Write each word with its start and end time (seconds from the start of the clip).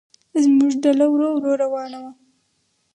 زموږ 0.43 0.71
ډله 0.83 1.05
ورو 1.09 1.29
ورو 1.35 1.51
روانه 1.63 1.97
وه. 2.03 2.11